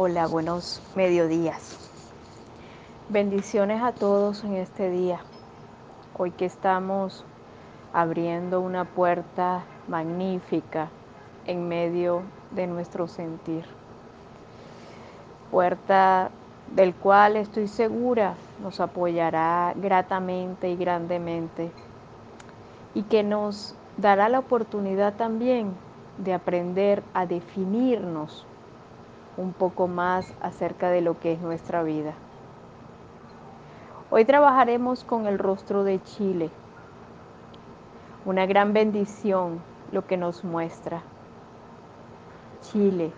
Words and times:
Hola, 0.00 0.28
buenos 0.28 0.80
mediodías. 0.94 1.76
Bendiciones 3.08 3.82
a 3.82 3.90
todos 3.90 4.44
en 4.44 4.54
este 4.54 4.90
día. 4.90 5.18
Hoy 6.16 6.30
que 6.30 6.44
estamos 6.44 7.24
abriendo 7.92 8.60
una 8.60 8.84
puerta 8.84 9.64
magnífica 9.88 10.88
en 11.46 11.66
medio 11.66 12.22
de 12.52 12.68
nuestro 12.68 13.08
sentir. 13.08 13.64
Puerta 15.50 16.30
del 16.76 16.94
cual 16.94 17.34
estoy 17.34 17.66
segura 17.66 18.34
nos 18.62 18.78
apoyará 18.78 19.74
gratamente 19.74 20.70
y 20.70 20.76
grandemente 20.76 21.72
y 22.94 23.02
que 23.02 23.24
nos 23.24 23.74
dará 23.96 24.28
la 24.28 24.38
oportunidad 24.38 25.16
también 25.16 25.72
de 26.18 26.34
aprender 26.34 27.02
a 27.14 27.26
definirnos 27.26 28.46
un 29.38 29.52
poco 29.52 29.86
más 29.86 30.34
acerca 30.42 30.90
de 30.90 31.00
lo 31.00 31.18
que 31.18 31.32
es 31.32 31.40
nuestra 31.40 31.84
vida. 31.84 32.12
Hoy 34.10 34.24
trabajaremos 34.24 35.04
con 35.04 35.26
el 35.26 35.38
rostro 35.38 35.84
de 35.84 36.02
Chile, 36.02 36.50
una 38.24 38.46
gran 38.46 38.72
bendición 38.72 39.60
lo 39.92 40.06
que 40.06 40.16
nos 40.16 40.42
muestra. 40.44 41.02
Chile, 42.62 43.12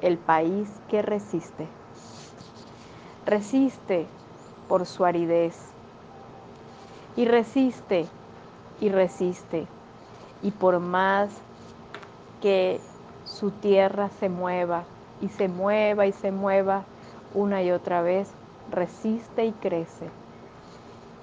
el 0.00 0.16
país 0.16 0.70
que 0.88 1.02
resiste. 1.02 1.68
Resiste 3.26 4.06
por 4.68 4.86
su 4.86 5.04
aridez 5.04 5.54
y 7.14 7.26
resiste 7.26 8.06
y 8.80 8.88
resiste 8.88 9.66
y 10.42 10.50
por 10.50 10.80
más 10.80 11.30
que 12.40 12.80
su 13.24 13.50
tierra 13.50 14.08
se 14.18 14.30
mueva 14.30 14.84
y 15.22 15.28
se 15.28 15.48
mueva 15.48 16.06
y 16.06 16.12
se 16.12 16.30
mueva 16.32 16.84
una 17.32 17.62
y 17.62 17.70
otra 17.70 18.02
vez, 18.02 18.28
resiste 18.70 19.46
y 19.46 19.52
crece. 19.52 20.10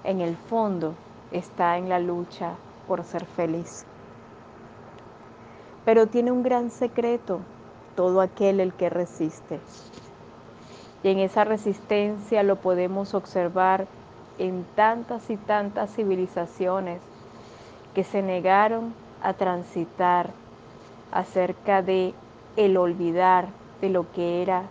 En 0.03 0.21
el 0.21 0.35
fondo 0.35 0.95
está 1.31 1.77
en 1.77 1.89
la 1.89 1.99
lucha 1.99 2.53
por 2.87 3.03
ser 3.03 3.25
feliz. 3.25 3.85
Pero 5.85 6.07
tiene 6.07 6.31
un 6.31 6.41
gran 6.41 6.71
secreto 6.71 7.41
todo 7.95 8.21
aquel 8.21 8.59
el 8.59 8.73
que 8.73 8.89
resiste. 8.89 9.59
Y 11.03 11.09
en 11.09 11.19
esa 11.19 11.43
resistencia 11.43 12.43
lo 12.43 12.55
podemos 12.55 13.13
observar 13.13 13.87
en 14.37 14.65
tantas 14.75 15.29
y 15.29 15.37
tantas 15.37 15.93
civilizaciones 15.93 17.01
que 17.93 18.03
se 18.03 18.21
negaron 18.21 18.93
a 19.21 19.33
transitar 19.33 20.31
acerca 21.11 21.81
de 21.81 22.13
el 22.55 22.77
olvidar 22.77 23.47
de 23.81 23.89
lo 23.89 24.11
que 24.11 24.41
era 24.41 24.63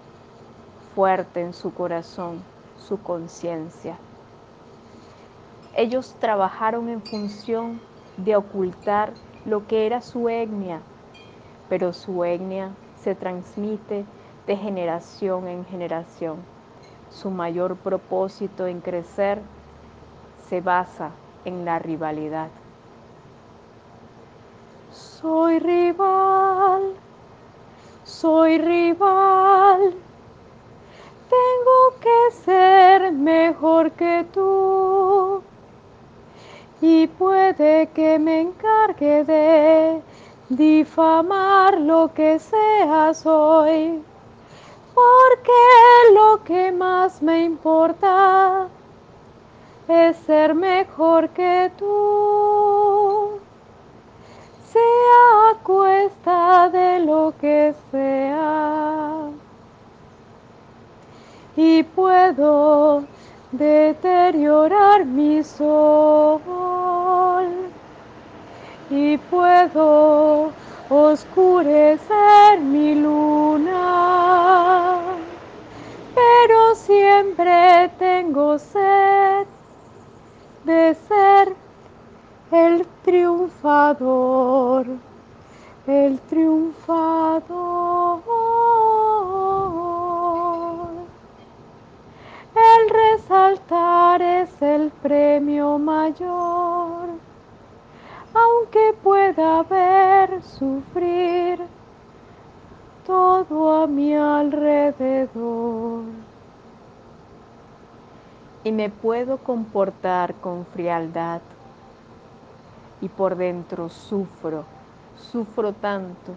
fuerte 0.94 1.40
en 1.40 1.54
su 1.54 1.72
corazón, 1.72 2.42
su 2.76 3.00
conciencia. 3.02 3.96
Ellos 5.74 6.16
trabajaron 6.18 6.88
en 6.88 7.02
función 7.02 7.80
de 8.16 8.36
ocultar 8.36 9.12
lo 9.44 9.66
que 9.66 9.86
era 9.86 10.00
su 10.00 10.28
etnia, 10.28 10.80
pero 11.68 11.92
su 11.92 12.24
etnia 12.24 12.72
se 13.00 13.14
transmite 13.14 14.04
de 14.46 14.56
generación 14.56 15.46
en 15.46 15.64
generación. 15.64 16.38
Su 17.10 17.30
mayor 17.30 17.76
propósito 17.76 18.66
en 18.66 18.80
crecer 18.80 19.40
se 20.48 20.60
basa 20.60 21.10
en 21.44 21.64
la 21.64 21.78
rivalidad. 21.78 22.48
Soy 24.90 25.58
rival, 25.58 26.94
soy 28.08 28.56
rival, 28.56 29.94
tengo 31.28 32.00
que 32.00 32.30
ser 32.42 33.12
mejor 33.12 33.92
que 33.92 34.24
tú. 34.32 35.42
Y 36.80 37.06
puede 37.06 37.88
que 37.88 38.18
me 38.18 38.40
encargue 38.40 39.24
de 39.24 40.02
difamar 40.48 41.78
lo 41.80 42.10
que 42.14 42.38
seas 42.38 43.26
hoy, 43.26 44.02
porque 44.94 46.14
lo 46.14 46.42
que 46.44 46.72
más 46.72 47.20
me 47.20 47.44
importa 47.44 48.68
es 49.86 50.16
ser 50.18 50.54
mejor 50.54 51.28
que 51.30 51.70
tú 51.76 52.77
sea 54.72 55.50
a 55.50 55.54
cuesta 55.62 56.68
de 56.70 57.00
lo 57.00 57.34
que 57.40 57.74
sea. 57.90 59.30
Y 61.56 61.82
puedo 61.82 63.04
deteriorar 63.52 65.04
mi 65.04 65.42
sol 65.42 66.40
y 68.90 69.16
puedo 69.18 70.50
oscurecer 70.88 72.60
mi 72.60 72.94
luna, 72.94 73.27
triunfador, 83.60 84.86
el 85.86 86.18
triunfador. 86.20 88.22
El 92.54 92.90
resaltar 92.90 94.22
es 94.22 94.62
el 94.62 94.90
premio 95.02 95.78
mayor, 95.78 97.08
aunque 98.34 98.94
pueda 99.02 99.62
ver 99.64 100.42
sufrir 100.42 101.60
todo 103.06 103.82
a 103.82 103.86
mi 103.86 104.14
alrededor. 104.14 106.04
Y 108.64 108.72
me 108.72 108.90
puedo 108.90 109.38
comportar 109.38 110.34
con 110.34 110.66
frialdad 110.66 111.40
y 113.00 113.08
por 113.08 113.36
dentro 113.36 113.88
sufro, 113.88 114.64
sufro 115.16 115.72
tanto, 115.72 116.32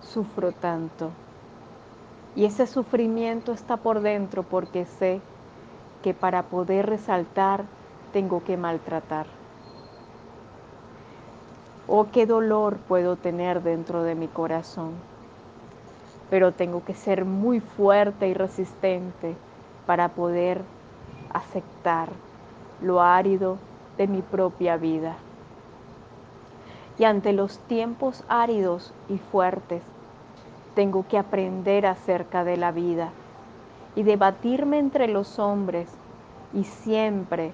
sufro 0.00 0.52
tanto. 0.52 1.10
Y 2.34 2.44
ese 2.44 2.66
sufrimiento 2.66 3.52
está 3.52 3.76
por 3.76 4.00
dentro 4.00 4.42
porque 4.42 4.84
sé 4.84 5.20
que 6.02 6.14
para 6.14 6.44
poder 6.44 6.86
resaltar 6.86 7.64
tengo 8.12 8.42
que 8.44 8.56
maltratar. 8.56 9.26
Oh, 11.86 12.06
qué 12.12 12.26
dolor 12.26 12.76
puedo 12.76 13.16
tener 13.16 13.62
dentro 13.62 14.02
de 14.02 14.14
mi 14.14 14.28
corazón. 14.28 14.92
Pero 16.28 16.52
tengo 16.52 16.84
que 16.84 16.94
ser 16.94 17.24
muy 17.24 17.60
fuerte 17.60 18.28
y 18.28 18.34
resistente 18.34 19.34
para 19.86 20.10
poder 20.10 20.62
aceptar 21.32 22.10
lo 22.82 23.00
árido 23.00 23.56
de 23.96 24.06
mi 24.06 24.20
propia 24.20 24.76
vida 24.76 25.16
y 26.98 27.04
ante 27.04 27.32
los 27.32 27.58
tiempos 27.60 28.24
áridos 28.28 28.92
y 29.08 29.18
fuertes 29.18 29.82
tengo 30.74 31.06
que 31.08 31.18
aprender 31.18 31.86
acerca 31.86 32.44
de 32.44 32.56
la 32.56 32.72
vida 32.72 33.10
y 33.94 34.02
debatirme 34.02 34.78
entre 34.78 35.08
los 35.08 35.38
hombres 35.38 35.88
y 36.52 36.64
siempre 36.64 37.52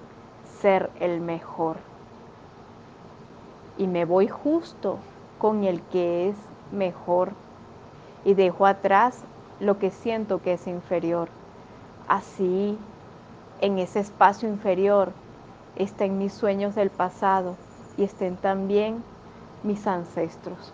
ser 0.61 0.89
el 0.99 1.21
mejor. 1.21 1.77
Y 3.77 3.87
me 3.87 4.05
voy 4.05 4.27
justo 4.27 4.99
con 5.39 5.63
el 5.63 5.81
que 5.81 6.29
es 6.29 6.35
mejor 6.71 7.31
y 8.23 8.33
dejo 8.35 8.65
atrás 8.65 9.23
lo 9.59 9.79
que 9.79 9.91
siento 9.91 10.41
que 10.41 10.53
es 10.53 10.67
inferior. 10.67 11.29
Así, 12.07 12.77
en 13.61 13.79
ese 13.79 13.99
espacio 13.99 14.47
inferior, 14.47 15.11
estén 15.75 16.17
mis 16.17 16.33
sueños 16.33 16.75
del 16.75 16.89
pasado 16.89 17.55
y 17.97 18.03
estén 18.03 18.35
también 18.37 19.03
mis 19.65 19.87
ancestros. 19.87 20.73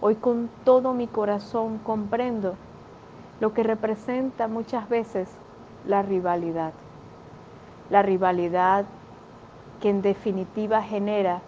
Hoy 0.00 0.16
con 0.16 0.50
todo 0.64 0.92
mi 0.92 1.06
corazón 1.06 1.78
comprendo 1.78 2.54
lo 3.40 3.54
que 3.54 3.62
representa 3.62 4.46
muchas 4.46 4.88
veces 4.88 5.28
la 5.86 6.02
rivalidad. 6.02 6.72
La 7.90 8.02
rivalidad 8.02 8.84
que 9.80 9.90
en 9.90 10.02
definitiva 10.02 10.82
genera 10.82 11.40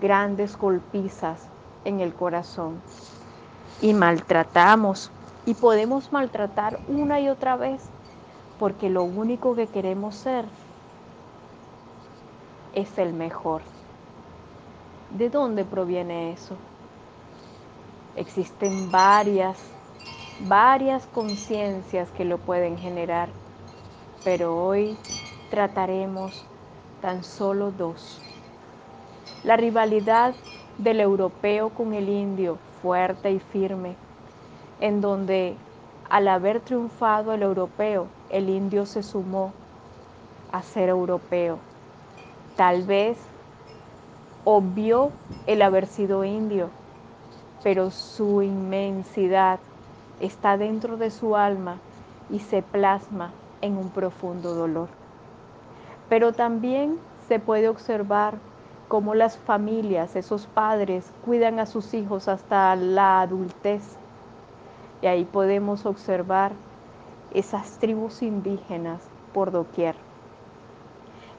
grandes 0.00 0.56
golpizas 0.56 1.48
en 1.84 2.00
el 2.00 2.14
corazón. 2.14 2.80
Y 3.80 3.94
maltratamos 3.94 5.10
y 5.46 5.54
podemos 5.54 6.12
maltratar 6.12 6.80
una 6.88 7.20
y 7.20 7.28
otra 7.28 7.56
vez 7.56 7.82
porque 8.58 8.90
lo 8.90 9.04
único 9.04 9.54
que 9.54 9.66
queremos 9.66 10.14
ser 10.14 10.44
es 12.74 12.98
el 12.98 13.12
mejor. 13.12 13.62
¿De 15.10 15.28
dónde 15.28 15.64
proviene 15.64 16.32
eso? 16.32 16.56
Existen 18.16 18.90
varias 18.90 19.58
varias 20.48 21.06
conciencias 21.06 22.10
que 22.10 22.24
lo 22.24 22.38
pueden 22.38 22.78
generar, 22.78 23.28
pero 24.24 24.56
hoy 24.56 24.96
trataremos 25.50 26.44
tan 27.02 27.24
solo 27.24 27.70
dos. 27.70 28.20
La 29.44 29.56
rivalidad 29.56 30.34
del 30.78 31.00
europeo 31.00 31.70
con 31.70 31.94
el 31.94 32.08
indio, 32.08 32.58
fuerte 32.82 33.30
y 33.32 33.38
firme, 33.38 33.96
en 34.80 35.00
donde 35.00 35.56
al 36.08 36.28
haber 36.28 36.60
triunfado 36.60 37.34
el 37.34 37.42
europeo, 37.42 38.06
el 38.30 38.48
indio 38.48 38.86
se 38.86 39.02
sumó 39.02 39.52
a 40.52 40.62
ser 40.62 40.88
europeo. 40.88 41.58
Tal 42.56 42.82
vez 42.82 43.18
obvió 44.44 45.12
el 45.46 45.62
haber 45.62 45.86
sido 45.86 46.24
indio, 46.24 46.70
pero 47.62 47.90
su 47.90 48.42
inmensidad 48.42 49.60
está 50.20 50.56
dentro 50.56 50.96
de 50.96 51.10
su 51.10 51.36
alma 51.36 51.78
y 52.30 52.40
se 52.40 52.62
plasma 52.62 53.32
en 53.60 53.76
un 53.76 53.90
profundo 53.90 54.54
dolor. 54.54 54.88
Pero 56.08 56.32
también 56.32 56.98
se 57.28 57.38
puede 57.38 57.68
observar 57.68 58.38
cómo 58.88 59.14
las 59.14 59.38
familias, 59.38 60.16
esos 60.16 60.46
padres, 60.46 61.12
cuidan 61.24 61.60
a 61.60 61.66
sus 61.66 61.94
hijos 61.94 62.28
hasta 62.28 62.74
la 62.76 63.20
adultez. 63.20 64.00
Y 65.02 65.06
ahí 65.06 65.24
podemos 65.24 65.86
observar 65.86 66.52
esas 67.30 67.78
tribus 67.78 68.22
indígenas 68.22 69.12
por 69.32 69.52
doquier. 69.52 70.09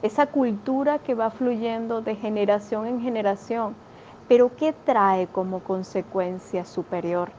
Esa 0.02 0.26
cultura 0.26 0.98
que 0.98 1.14
va 1.14 1.30
fluyendo 1.30 2.02
de 2.02 2.16
generación 2.16 2.86
en 2.88 3.00
generación, 3.00 3.76
pero 4.26 4.50
¿qué 4.56 4.72
trae 4.72 5.28
como 5.28 5.60
consecuencia 5.60 6.64
superior? 6.64 7.30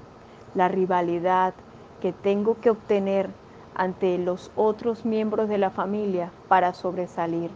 La 0.56 0.69
rivalidad 0.69 1.54
que 2.01 2.13
tengo 2.13 2.62
que 2.62 2.69
obtener 2.69 3.30
ante 3.75 4.18
los 4.18 4.50
otros 4.56 5.04
miembros 5.04 5.50
de 5.50 5.57
la 5.57 5.71
familia 5.71 6.31
para 6.48 6.74
sobresalir, 6.74 7.51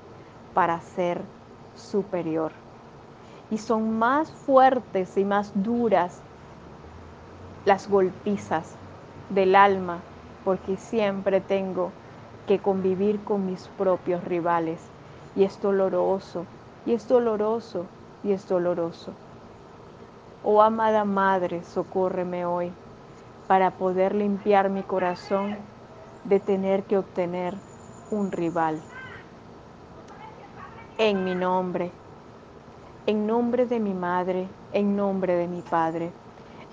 para 0.54 0.81
ser 0.81 1.21
superior. 1.74 2.51
Y 3.50 3.59
son 3.59 3.98
más 3.98 4.30
fuertes 4.30 5.18
y 5.18 5.24
más 5.24 5.54
duras 5.56 6.19
las 7.63 7.89
golpizas 7.89 8.75
del 9.30 9.56
alma, 9.56 10.00
porque 10.44 10.75
siempre 10.75 11.39
tengo 11.39 11.92
que 12.45 12.59
convivir 12.59 13.24
con 13.24 13.45
mis 13.45 13.69
propios 13.77 14.21
rivales. 14.25 14.81
Y 15.38 15.44
es 15.44 15.62
doloroso, 15.62 16.45
y 16.88 16.94
es 16.94 17.07
doloroso, 17.07 17.86
y 18.24 18.31
es 18.31 18.48
doloroso. 18.48 19.13
Oh 20.44 20.63
amada 20.63 21.06
Madre, 21.06 21.63
socórreme 21.63 22.45
hoy 22.45 22.72
para 23.48 23.72
poder 23.72 24.16
limpiar 24.16 24.69
mi 24.72 24.81
corazón 24.81 25.56
de 26.24 26.39
tener 26.39 26.84
que 26.84 26.98
obtener 26.98 27.54
un 28.10 28.31
rival. 28.31 28.81
En 30.98 31.24
mi 31.24 31.36
nombre, 31.36 31.92
en 33.06 33.28
nombre 33.28 33.68
de 33.68 33.80
mi 33.80 33.94
madre, 33.94 34.48
en 34.74 34.95
nombre 34.95 35.36
de 35.36 35.48
mi 35.48 35.62
padre, 35.62 36.12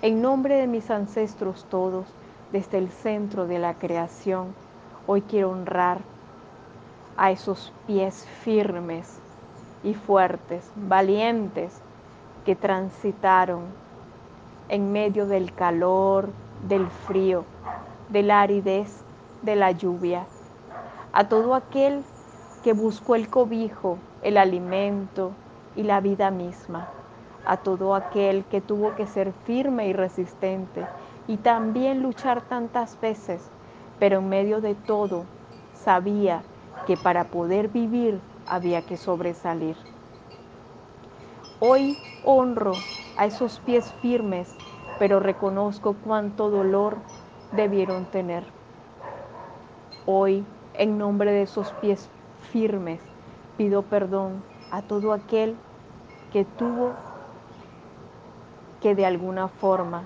en 0.01 0.23
nombre 0.23 0.55
de 0.55 0.65
mis 0.65 0.89
ancestros 0.89 1.65
todos, 1.69 2.07
desde 2.51 2.79
el 2.79 2.89
centro 2.89 3.45
de 3.45 3.59
la 3.59 3.75
creación, 3.75 4.55
hoy 5.05 5.21
quiero 5.21 5.51
honrar 5.51 6.14
a 7.17 7.31
esos 7.31 7.71
pies 7.87 8.27
firmes 8.43 9.19
y 9.83 9.93
fuertes, 9.93 10.71
valientes, 10.75 11.81
que 12.45 12.55
transitaron 12.55 13.63
en 14.69 14.91
medio 14.91 15.25
del 15.25 15.53
calor, 15.53 16.29
del 16.67 16.87
frío, 16.87 17.45
de 18.09 18.23
la 18.23 18.41
aridez, 18.41 19.03
de 19.41 19.55
la 19.55 19.71
lluvia, 19.71 20.25
a 21.13 21.27
todo 21.27 21.55
aquel 21.55 22.03
que 22.63 22.73
buscó 22.73 23.15
el 23.15 23.29
cobijo, 23.29 23.97
el 24.21 24.37
alimento 24.37 25.31
y 25.75 25.83
la 25.83 26.01
vida 26.01 26.31
misma, 26.31 26.87
a 27.45 27.57
todo 27.57 27.95
aquel 27.95 28.43
que 28.45 28.61
tuvo 28.61 28.95
que 28.95 29.05
ser 29.05 29.33
firme 29.45 29.87
y 29.87 29.93
resistente 29.93 30.85
y 31.27 31.37
también 31.37 32.01
luchar 32.01 32.41
tantas 32.41 32.99
veces, 32.99 33.49
pero 33.99 34.19
en 34.19 34.29
medio 34.29 34.61
de 34.61 34.75
todo 34.75 35.25
sabía 35.73 36.41
que 36.85 36.97
para 36.97 37.25
poder 37.25 37.69
vivir 37.69 38.19
había 38.47 38.81
que 38.81 38.97
sobresalir. 38.97 39.75
Hoy 41.59 41.97
honro 42.23 42.77
a 43.17 43.25
esos 43.25 43.59
pies 43.59 43.91
firmes, 44.01 44.53
pero 44.99 45.19
reconozco 45.19 45.95
cuánto 46.05 46.49
dolor 46.49 46.97
debieron 47.51 48.05
tener. 48.05 48.43
Hoy, 50.05 50.45
en 50.75 50.97
nombre 50.97 51.31
de 51.31 51.43
esos 51.43 51.71
pies 51.81 52.07
firmes, 52.51 52.99
pido 53.57 53.81
perdón 53.81 54.43
a 54.69 54.81
todo 54.81 55.13
aquel 55.13 55.55
que 56.31 56.45
tuvo 56.45 56.91
que 58.81 58.93
de 58.93 59.05
alguna 59.05 59.47
forma 59.47 60.03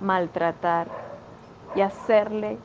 maltratar 0.00 0.86
y 1.74 1.80
hacerle 1.80 2.58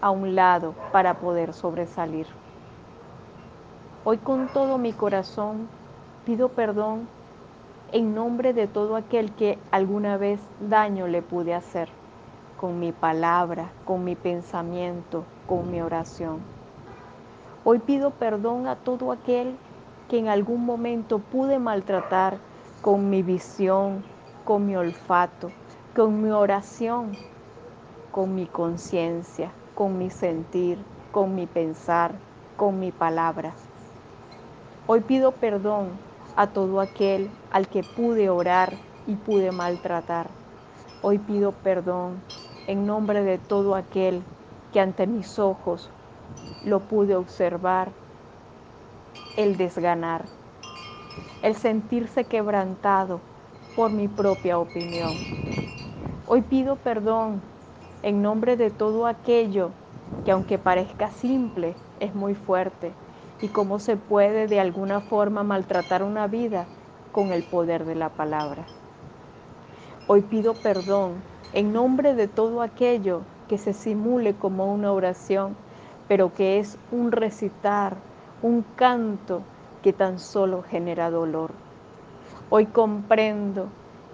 a 0.00 0.10
un 0.10 0.36
lado 0.36 0.74
para 0.92 1.14
poder 1.14 1.52
sobresalir. 1.52 2.37
Hoy 4.04 4.18
con 4.18 4.46
todo 4.46 4.78
mi 4.78 4.92
corazón 4.92 5.68
pido 6.24 6.50
perdón 6.50 7.08
en 7.90 8.14
nombre 8.14 8.52
de 8.54 8.68
todo 8.68 8.94
aquel 8.94 9.32
que 9.32 9.58
alguna 9.72 10.16
vez 10.16 10.40
daño 10.60 11.08
le 11.08 11.20
pude 11.20 11.52
hacer 11.52 11.88
con 12.60 12.78
mi 12.78 12.92
palabra, 12.92 13.70
con 13.84 14.04
mi 14.04 14.14
pensamiento, 14.14 15.24
con 15.48 15.70
mi 15.72 15.80
oración. 15.80 16.38
Hoy 17.64 17.80
pido 17.80 18.10
perdón 18.10 18.68
a 18.68 18.76
todo 18.76 19.10
aquel 19.10 19.56
que 20.08 20.18
en 20.18 20.28
algún 20.28 20.64
momento 20.64 21.18
pude 21.18 21.58
maltratar 21.58 22.38
con 22.80 23.10
mi 23.10 23.24
visión, 23.24 24.04
con 24.44 24.64
mi 24.64 24.76
olfato, 24.76 25.50
con 25.94 26.22
mi 26.22 26.30
oración, 26.30 27.16
con 28.12 28.36
mi 28.36 28.46
conciencia, 28.46 29.50
con 29.74 29.98
mi 29.98 30.08
sentir, 30.08 30.78
con 31.10 31.34
mi 31.34 31.46
pensar, 31.46 32.14
con 32.56 32.78
mi 32.78 32.92
palabra. 32.92 33.54
Hoy 34.90 35.00
pido 35.00 35.32
perdón 35.32 35.90
a 36.34 36.46
todo 36.46 36.80
aquel 36.80 37.28
al 37.52 37.68
que 37.68 37.82
pude 37.82 38.30
orar 38.30 38.72
y 39.06 39.16
pude 39.16 39.52
maltratar. 39.52 40.28
Hoy 41.02 41.18
pido 41.18 41.52
perdón 41.52 42.22
en 42.66 42.86
nombre 42.86 43.22
de 43.22 43.36
todo 43.36 43.74
aquel 43.74 44.22
que 44.72 44.80
ante 44.80 45.06
mis 45.06 45.38
ojos 45.38 45.90
lo 46.64 46.80
pude 46.80 47.16
observar, 47.16 47.90
el 49.36 49.58
desganar, 49.58 50.24
el 51.42 51.54
sentirse 51.54 52.24
quebrantado 52.24 53.20
por 53.76 53.90
mi 53.90 54.08
propia 54.08 54.58
opinión. 54.58 55.12
Hoy 56.26 56.40
pido 56.40 56.76
perdón 56.76 57.42
en 58.02 58.22
nombre 58.22 58.56
de 58.56 58.70
todo 58.70 59.06
aquello 59.06 59.68
que 60.24 60.32
aunque 60.32 60.56
parezca 60.56 61.10
simple, 61.10 61.74
es 62.00 62.14
muy 62.14 62.34
fuerte 62.34 62.90
y 63.40 63.48
cómo 63.48 63.78
se 63.78 63.96
puede 63.96 64.48
de 64.48 64.60
alguna 64.60 65.00
forma 65.00 65.42
maltratar 65.42 66.02
una 66.02 66.26
vida 66.26 66.66
con 67.12 67.32
el 67.32 67.42
poder 67.42 67.84
de 67.84 67.94
la 67.94 68.08
palabra. 68.08 68.64
Hoy 70.06 70.22
pido 70.22 70.54
perdón 70.54 71.14
en 71.52 71.72
nombre 71.72 72.14
de 72.14 72.28
todo 72.28 72.62
aquello 72.62 73.22
que 73.48 73.58
se 73.58 73.72
simule 73.72 74.34
como 74.34 74.72
una 74.72 74.92
oración, 74.92 75.56
pero 76.06 76.32
que 76.34 76.58
es 76.58 76.78
un 76.90 77.12
recitar, 77.12 77.96
un 78.42 78.64
canto 78.76 79.42
que 79.82 79.92
tan 79.92 80.18
solo 80.18 80.62
genera 80.62 81.10
dolor. 81.10 81.52
Hoy 82.50 82.66
comprendo 82.66 83.68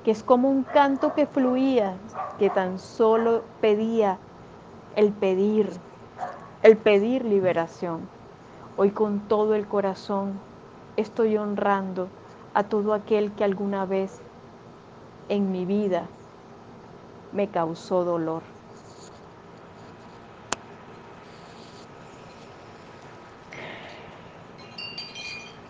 que 0.05 0.11
es 0.11 0.23
como 0.23 0.51
un 0.51 0.65
canto 0.65 1.15
que 1.15 1.27
fluía, 1.27 1.95
que 2.39 2.51
tan 2.51 2.79
solo 2.79 3.43
pedía 3.61 4.19
el 4.97 5.13
pedir, 5.13 5.71
el 6.63 6.77
pedir 6.77 7.25
liberación. 7.25 8.09
Hoy 8.77 8.91
con 8.91 9.21
todo 9.29 9.55
el 9.55 9.69
corazón 9.69 10.33
estoy 10.97 11.37
honrando 11.37 12.09
a 12.55 12.65
todo 12.65 12.93
aquel 12.93 13.31
que 13.31 13.45
alguna 13.45 13.87
vez 13.87 14.19
en 15.29 15.53
mi 15.53 15.65
vida 15.65 16.09
me 17.31 17.47
causó 17.47 18.03
dolor. 18.03 18.43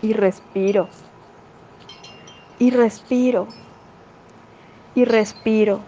Y 0.01 0.13
respiro, 0.13 0.87
y 2.57 2.71
respiro, 2.71 3.45
y 4.95 5.05
respiro. 5.05 5.79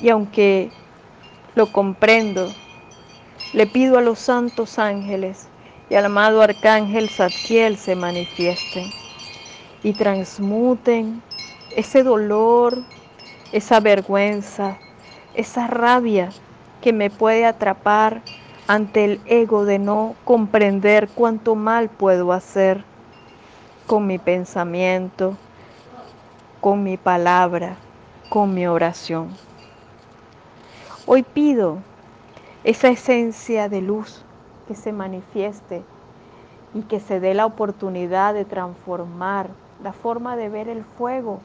Y 0.00 0.08
aunque 0.08 0.70
lo 1.56 1.72
comprendo, 1.72 2.48
le 3.52 3.66
pido 3.66 3.98
a 3.98 4.02
los 4.02 4.20
santos 4.20 4.78
ángeles 4.78 5.48
al 5.96 6.06
amado 6.06 6.42
arcángel 6.42 7.08
Zadkiel 7.08 7.76
se 7.76 7.94
manifiesten 7.94 8.90
y 9.82 9.92
transmuten 9.92 11.22
ese 11.76 12.02
dolor, 12.02 12.78
esa 13.52 13.80
vergüenza, 13.80 14.78
esa 15.34 15.66
rabia 15.66 16.30
que 16.80 16.92
me 16.92 17.10
puede 17.10 17.46
atrapar 17.46 18.22
ante 18.66 19.04
el 19.04 19.20
ego 19.26 19.64
de 19.64 19.78
no 19.78 20.16
comprender 20.24 21.08
cuánto 21.08 21.54
mal 21.54 21.88
puedo 21.88 22.32
hacer 22.32 22.82
con 23.86 24.06
mi 24.06 24.18
pensamiento, 24.18 25.36
con 26.60 26.82
mi 26.82 26.96
palabra, 26.96 27.76
con 28.30 28.54
mi 28.54 28.66
oración. 28.66 29.28
Hoy 31.06 31.22
pido 31.22 31.78
esa 32.64 32.88
esencia 32.88 33.68
de 33.68 33.82
luz 33.82 34.24
que 34.66 34.74
se 34.74 34.92
manifieste 34.92 35.84
y 36.74 36.82
que 36.82 37.00
se 37.00 37.20
dé 37.20 37.34
la 37.34 37.46
oportunidad 37.46 38.34
de 38.34 38.44
transformar 38.44 39.50
la 39.82 39.92
forma 39.92 40.36
de 40.36 40.48
ver 40.48 40.68
el 40.68 40.84
fuego. 40.84 41.40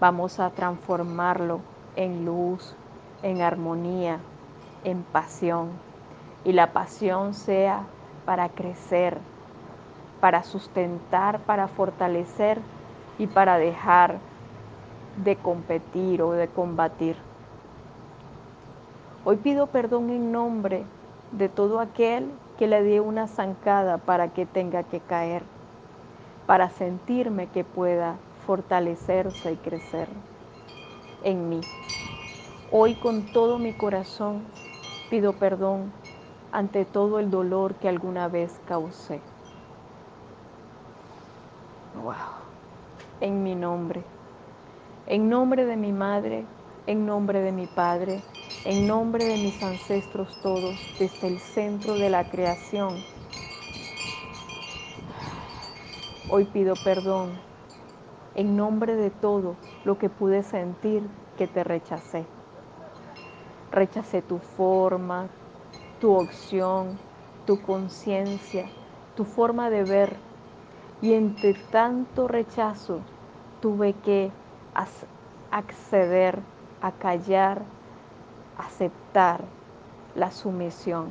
Vamos 0.00 0.40
a 0.40 0.50
transformarlo 0.50 1.60
en 1.96 2.24
luz, 2.24 2.74
en 3.22 3.42
armonía, 3.42 4.18
en 4.82 5.02
pasión. 5.02 5.70
Y 6.44 6.52
la 6.52 6.72
pasión 6.72 7.34
sea 7.34 7.84
para 8.24 8.48
crecer, 8.48 9.18
para 10.20 10.42
sustentar, 10.42 11.40
para 11.40 11.68
fortalecer 11.68 12.60
y 13.18 13.26
para 13.26 13.58
dejar 13.58 14.18
de 15.22 15.36
competir 15.36 16.22
o 16.22 16.32
de 16.32 16.48
combatir. 16.48 17.16
Hoy 19.24 19.36
pido 19.36 19.68
perdón 19.68 20.10
en 20.10 20.32
nombre 20.32 20.84
de 21.38 21.48
todo 21.48 21.80
aquel 21.80 22.30
que 22.58 22.66
le 22.68 22.82
dio 22.84 23.02
una 23.02 23.26
zancada 23.26 23.98
para 23.98 24.28
que 24.28 24.46
tenga 24.46 24.84
que 24.84 25.00
caer, 25.00 25.42
para 26.46 26.70
sentirme 26.70 27.48
que 27.48 27.64
pueda 27.64 28.16
fortalecerse 28.46 29.52
y 29.52 29.56
crecer 29.56 30.08
en 31.24 31.48
mí. 31.48 31.60
Hoy 32.70 32.94
con 32.94 33.32
todo 33.32 33.58
mi 33.58 33.72
corazón 33.72 34.42
pido 35.10 35.32
perdón 35.32 35.92
ante 36.52 36.84
todo 36.84 37.18
el 37.18 37.30
dolor 37.30 37.74
que 37.74 37.88
alguna 37.88 38.28
vez 38.28 38.60
causé. 38.66 39.20
Wow. 42.02 42.14
En 43.20 43.42
mi 43.42 43.54
nombre. 43.54 44.04
En 45.06 45.28
nombre 45.28 45.66
de 45.66 45.76
mi 45.76 45.92
madre, 45.92 46.44
en 46.86 47.06
nombre 47.06 47.40
de 47.40 47.52
mi 47.52 47.66
padre, 47.66 48.22
en 48.64 48.86
nombre 48.86 49.24
de 49.24 49.36
mis 49.36 49.62
ancestros 49.62 50.28
todos, 50.42 50.76
desde 50.98 51.26
el 51.28 51.38
centro 51.38 51.98
de 51.98 52.10
la 52.10 52.28
creación. 52.28 53.04
Hoy 56.30 56.44
pido 56.44 56.74
perdón 56.76 57.30
en 58.34 58.56
nombre 58.56 58.96
de 58.96 59.10
todo 59.10 59.56
lo 59.84 59.98
que 59.98 60.08
pude 60.08 60.42
sentir 60.42 61.08
que 61.36 61.46
te 61.46 61.64
rechacé. 61.64 62.24
Rechacé 63.70 64.22
tu 64.22 64.38
forma, 64.38 65.28
tu 66.00 66.12
opción, 66.14 66.98
tu 67.46 67.60
conciencia, 67.60 68.66
tu 69.16 69.24
forma 69.24 69.70
de 69.70 69.84
ver. 69.84 70.16
Y 71.02 71.12
entre 71.12 71.54
tanto 71.54 72.28
rechazo 72.28 73.00
tuve 73.60 73.92
que 73.92 74.30
acceder 75.50 76.38
a 76.80 76.92
callar, 76.92 77.62
aceptar 78.58 79.40
la 80.14 80.30
sumisión. 80.30 81.08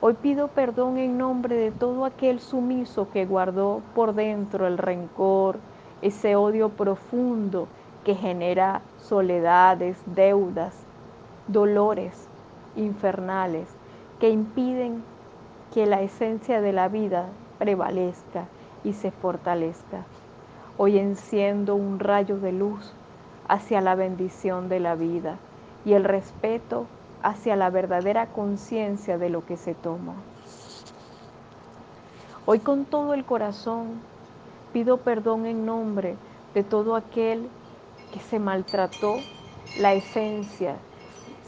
Hoy 0.00 0.14
pido 0.14 0.48
perdón 0.48 0.96
en 0.96 1.18
nombre 1.18 1.56
de 1.56 1.70
todo 1.70 2.04
aquel 2.04 2.40
sumiso 2.40 3.10
que 3.10 3.26
guardó 3.26 3.82
por 3.94 4.14
dentro 4.14 4.66
el 4.66 4.78
rencor, 4.78 5.58
ese 6.00 6.36
odio 6.36 6.70
profundo 6.70 7.68
que 8.04 8.14
genera 8.14 8.80
soledades, 8.98 9.98
deudas, 10.06 10.74
dolores 11.48 12.28
infernales 12.76 13.68
que 14.18 14.30
impiden 14.30 15.02
que 15.74 15.86
la 15.86 16.00
esencia 16.00 16.60
de 16.60 16.72
la 16.72 16.88
vida 16.88 17.26
prevalezca 17.58 18.46
y 18.84 18.94
se 18.94 19.10
fortalezca. 19.10 20.04
Hoy 20.78 20.98
enciendo 20.98 21.74
un 21.74 21.98
rayo 21.98 22.38
de 22.38 22.52
luz 22.52 22.92
hacia 23.48 23.80
la 23.80 23.94
bendición 23.94 24.68
de 24.68 24.80
la 24.80 24.94
vida 24.94 25.36
y 25.84 25.94
el 25.94 26.04
respeto 26.04 26.86
hacia 27.22 27.56
la 27.56 27.70
verdadera 27.70 28.26
conciencia 28.26 29.18
de 29.18 29.30
lo 29.30 29.44
que 29.44 29.56
se 29.56 29.74
toma. 29.74 30.14
Hoy 32.46 32.60
con 32.60 32.84
todo 32.84 33.14
el 33.14 33.24
corazón 33.24 34.00
pido 34.72 34.98
perdón 34.98 35.46
en 35.46 35.66
nombre 35.66 36.16
de 36.54 36.64
todo 36.64 36.96
aquel 36.96 37.48
que 38.12 38.20
se 38.20 38.38
maltrató 38.38 39.16
la 39.78 39.92
esencia 39.92 40.76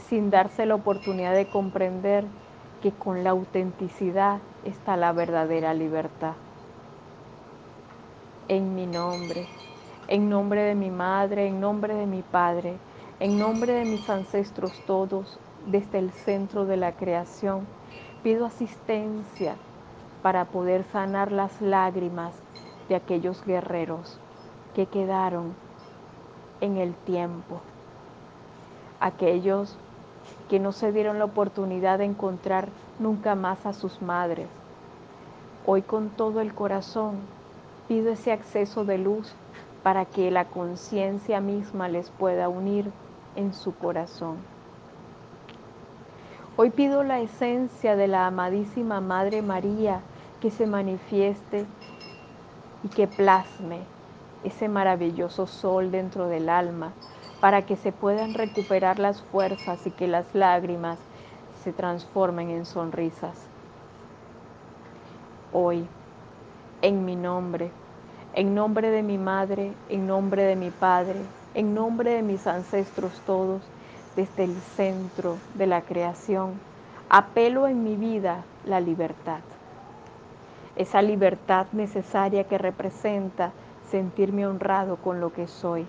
sin 0.08 0.30
darse 0.30 0.66
la 0.66 0.74
oportunidad 0.74 1.34
de 1.34 1.48
comprender 1.48 2.24
que 2.82 2.92
con 2.92 3.24
la 3.24 3.30
autenticidad 3.30 4.38
está 4.64 4.96
la 4.96 5.12
verdadera 5.12 5.72
libertad. 5.72 6.34
En 8.48 8.74
mi 8.74 8.86
nombre 8.86 9.46
en 10.08 10.28
nombre 10.28 10.62
de 10.62 10.74
mi 10.74 10.90
madre, 10.90 11.46
en 11.46 11.60
nombre 11.60 11.94
de 11.94 12.06
mi 12.06 12.22
padre, 12.22 12.74
en 13.22 13.38
nombre 13.38 13.72
de 13.72 13.84
mis 13.84 14.10
ancestros 14.10 14.72
todos, 14.84 15.38
desde 15.66 16.00
el 16.00 16.10
centro 16.10 16.64
de 16.64 16.76
la 16.76 16.90
creación, 16.90 17.68
pido 18.24 18.46
asistencia 18.46 19.54
para 20.24 20.46
poder 20.46 20.82
sanar 20.90 21.30
las 21.30 21.62
lágrimas 21.62 22.34
de 22.88 22.96
aquellos 22.96 23.44
guerreros 23.44 24.18
que 24.74 24.86
quedaron 24.86 25.54
en 26.60 26.78
el 26.78 26.94
tiempo, 26.94 27.60
aquellos 28.98 29.76
que 30.50 30.58
no 30.58 30.72
se 30.72 30.90
dieron 30.90 31.20
la 31.20 31.26
oportunidad 31.26 31.98
de 31.98 32.06
encontrar 32.06 32.70
nunca 32.98 33.36
más 33.36 33.66
a 33.66 33.72
sus 33.72 34.02
madres. 34.02 34.48
Hoy 35.64 35.82
con 35.82 36.08
todo 36.08 36.40
el 36.40 36.54
corazón 36.54 37.20
pido 37.86 38.10
ese 38.10 38.32
acceso 38.32 38.84
de 38.84 38.98
luz 38.98 39.32
para 39.84 40.06
que 40.06 40.32
la 40.32 40.46
conciencia 40.46 41.40
misma 41.40 41.88
les 41.88 42.10
pueda 42.10 42.48
unir 42.48 42.90
en 43.36 43.52
su 43.54 43.74
corazón. 43.74 44.36
Hoy 46.56 46.70
pido 46.70 47.02
la 47.02 47.20
esencia 47.20 47.96
de 47.96 48.08
la 48.08 48.26
amadísima 48.26 49.00
Madre 49.00 49.40
María 49.40 50.00
que 50.40 50.50
se 50.50 50.66
manifieste 50.66 51.64
y 52.84 52.88
que 52.88 53.06
plasme 53.06 53.80
ese 54.44 54.68
maravilloso 54.68 55.46
sol 55.46 55.90
dentro 55.90 56.26
del 56.28 56.48
alma 56.48 56.92
para 57.40 57.64
que 57.64 57.76
se 57.76 57.90
puedan 57.90 58.34
recuperar 58.34 58.98
las 58.98 59.22
fuerzas 59.22 59.86
y 59.86 59.90
que 59.90 60.06
las 60.08 60.34
lágrimas 60.34 60.98
se 61.62 61.72
transformen 61.72 62.50
en 62.50 62.66
sonrisas. 62.66 63.46
Hoy, 65.52 65.86
en 66.82 67.04
mi 67.04 67.16
nombre, 67.16 67.70
en 68.34 68.54
nombre 68.54 68.90
de 68.90 69.02
mi 69.02 69.18
madre, 69.18 69.72
en 69.88 70.06
nombre 70.06 70.44
de 70.44 70.56
mi 70.56 70.70
padre, 70.70 71.20
en 71.54 71.74
nombre 71.74 72.12
de 72.12 72.22
mis 72.22 72.46
ancestros 72.46 73.20
todos, 73.26 73.62
desde 74.16 74.44
el 74.44 74.54
centro 74.76 75.36
de 75.54 75.66
la 75.66 75.82
creación, 75.82 76.60
apelo 77.08 77.66
en 77.66 77.82
mi 77.82 77.96
vida 77.96 78.44
la 78.64 78.80
libertad. 78.80 79.40
Esa 80.76 81.02
libertad 81.02 81.66
necesaria 81.72 82.44
que 82.44 82.58
representa 82.58 83.52
sentirme 83.90 84.46
honrado 84.46 84.96
con 84.96 85.20
lo 85.20 85.32
que 85.32 85.46
soy 85.46 85.86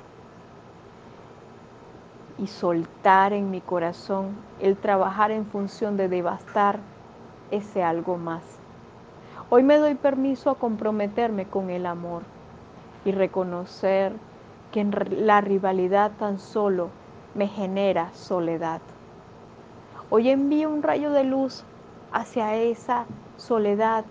y 2.37 2.47
soltar 2.47 3.31
en 3.31 3.51
mi 3.51 3.61
corazón 3.61 4.35
el 4.59 4.75
trabajar 4.75 5.31
en 5.31 5.45
función 5.45 5.95
de 5.95 6.09
devastar 6.09 6.79
ese 7.51 7.83
algo 7.83 8.17
más. 8.17 8.43
Hoy 9.49 9.63
me 9.63 9.77
doy 9.77 9.95
permiso 9.95 10.49
a 10.49 10.55
comprometerme 10.55 11.45
con 11.45 11.69
el 11.69 11.85
amor 11.85 12.23
y 13.05 13.11
reconocer 13.11 14.13
que 14.73 14.83
la 14.83 15.39
rivalidad 15.39 16.13
tan 16.17 16.39
solo 16.39 16.89
me 17.35 17.47
genera 17.47 18.11
soledad. 18.13 18.81
Hoy 20.09 20.29
envío 20.29 20.69
un 20.71 20.81
rayo 20.81 21.11
de 21.11 21.23
luz 21.23 21.63
hacia 22.11 22.55
esa 22.55 23.05
soledad 23.37 24.03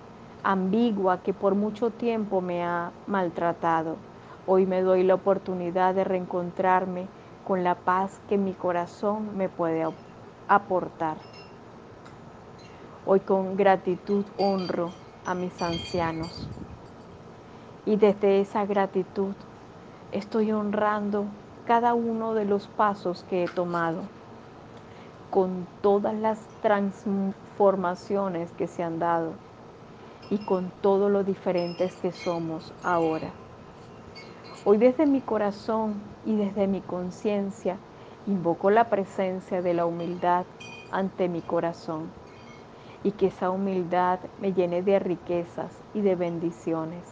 ambigua 0.44 1.18
que 1.18 1.34
por 1.34 1.56
mucho 1.56 1.90
tiempo 1.90 2.40
me 2.40 2.62
ha 2.62 2.92
maltratado. 3.08 3.96
Hoy 4.46 4.64
me 4.66 4.82
doy 4.82 5.02
la 5.02 5.14
oportunidad 5.14 5.96
de 5.96 6.04
reencontrarme 6.04 7.08
con 7.44 7.64
la 7.64 7.74
paz 7.74 8.20
que 8.28 8.38
mi 8.38 8.52
corazón 8.52 9.36
me 9.36 9.48
puede 9.48 9.84
aportar. 10.46 11.16
Hoy 13.04 13.18
con 13.18 13.56
gratitud 13.56 14.24
honro 14.38 14.92
a 15.26 15.34
mis 15.34 15.60
ancianos. 15.60 16.48
Y 17.84 17.96
desde 17.96 18.40
esa 18.40 18.64
gratitud 18.64 19.34
estoy 20.12 20.52
honrando 20.52 21.26
cada 21.66 21.94
uno 21.94 22.34
de 22.34 22.44
los 22.44 22.68
pasos 22.68 23.24
que 23.28 23.44
he 23.44 23.48
tomado, 23.48 24.02
con 25.30 25.66
todas 25.80 26.14
las 26.14 26.38
transformaciones 26.60 28.50
que 28.52 28.66
se 28.66 28.82
han 28.82 28.98
dado 28.98 29.32
y 30.30 30.38
con 30.38 30.70
todo 30.80 31.08
lo 31.08 31.24
diferentes 31.24 31.94
que 31.96 32.12
somos 32.12 32.72
ahora. 32.82 33.30
Hoy 34.64 34.78
desde 34.78 35.06
mi 35.06 35.20
corazón 35.20 35.94
y 36.24 36.36
desde 36.36 36.66
mi 36.66 36.80
conciencia 36.80 37.76
Invoco 38.24 38.70
la 38.70 38.88
presencia 38.88 39.62
de 39.62 39.74
la 39.74 39.84
humildad 39.84 40.44
ante 40.92 41.28
mi 41.28 41.40
corazón 41.40 42.08
y 43.02 43.10
que 43.10 43.26
esa 43.26 43.50
humildad 43.50 44.20
me 44.40 44.52
llene 44.52 44.80
de 44.80 45.00
riquezas 45.00 45.72
y 45.92 46.02
de 46.02 46.14
bendiciones. 46.14 47.02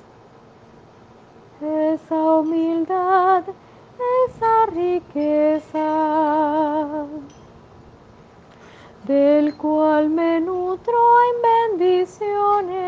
Esa 1.63 2.15
humildad, 2.15 3.45
esa 4.27 4.67
riqueza 4.73 5.85
del 9.07 9.55
cual 9.59 10.09
me 10.09 10.41
nutro 10.41 10.99
en 11.29 11.77
bendiciones. 11.77 12.81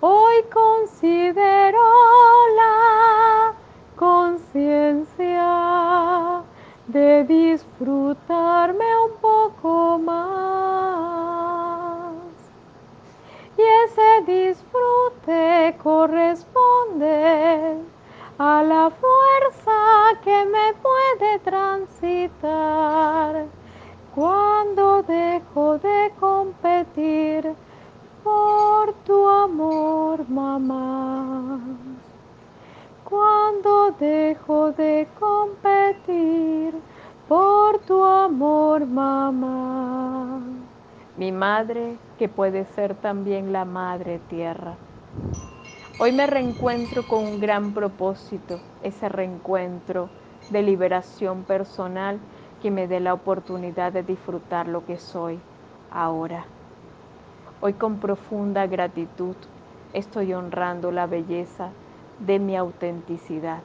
Hoy 0.00 0.42
considero 0.52 1.78
la 2.56 3.54
conciencia 3.94 5.93
mamá. 38.86 40.40
Mi 41.16 41.32
madre, 41.32 41.96
que 42.18 42.28
puede 42.28 42.64
ser 42.64 42.94
también 42.94 43.52
la 43.52 43.64
madre 43.64 44.18
tierra. 44.28 44.74
Hoy 45.98 46.12
me 46.12 46.26
reencuentro 46.26 47.06
con 47.06 47.24
un 47.24 47.40
gran 47.40 47.72
propósito, 47.72 48.58
ese 48.82 49.08
reencuentro 49.08 50.08
de 50.50 50.62
liberación 50.62 51.44
personal 51.44 52.18
que 52.62 52.70
me 52.70 52.88
dé 52.88 52.98
la 53.00 53.14
oportunidad 53.14 53.92
de 53.92 54.02
disfrutar 54.02 54.66
lo 54.66 54.84
que 54.84 54.98
soy 54.98 55.38
ahora. 55.92 56.44
Hoy 57.60 57.74
con 57.74 57.98
profunda 57.98 58.66
gratitud 58.66 59.36
estoy 59.92 60.34
honrando 60.34 60.90
la 60.90 61.06
belleza 61.06 61.70
de 62.18 62.38
mi 62.38 62.56
autenticidad 62.56 63.62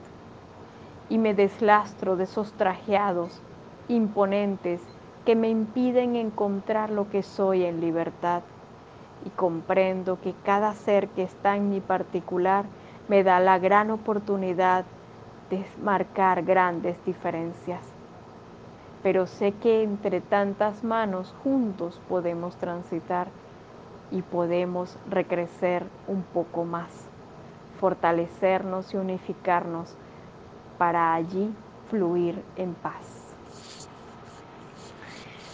y 1.09 1.17
me 1.17 1.33
deslastro 1.33 2.15
de 2.15 2.25
esos 2.25 2.53
trajeados 2.53 3.41
imponentes 3.87 4.79
que 5.25 5.35
me 5.35 5.49
impiden 5.49 6.15
encontrar 6.15 6.89
lo 6.89 7.09
que 7.09 7.23
soy 7.23 7.65
en 7.65 7.81
libertad 7.81 8.41
y 9.25 9.29
comprendo 9.29 10.19
que 10.21 10.33
cada 10.43 10.73
ser 10.73 11.07
que 11.09 11.23
está 11.23 11.55
en 11.55 11.69
mi 11.69 11.81
particular 11.81 12.65
me 13.07 13.23
da 13.23 13.39
la 13.39 13.59
gran 13.59 13.91
oportunidad 13.91 14.85
de 15.49 15.65
marcar 15.83 16.43
grandes 16.43 16.95
diferencias 17.05 17.81
pero 19.03 19.27
sé 19.27 19.53
que 19.53 19.83
entre 19.83 20.21
tantas 20.21 20.83
manos 20.83 21.33
juntos 21.43 21.99
podemos 22.09 22.55
transitar 22.57 23.27
y 24.11 24.21
podemos 24.21 24.97
recrecer 25.09 25.85
un 26.07 26.23
poco 26.23 26.65
más, 26.65 26.89
fortalecernos 27.79 28.93
y 28.93 28.97
unificarnos 28.97 29.93
para 30.77 31.13
allí 31.13 31.53
fluir 31.89 32.41
en 32.55 32.73
paz. 32.73 33.18